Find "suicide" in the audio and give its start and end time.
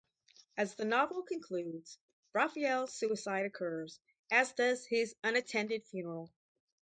2.91-3.45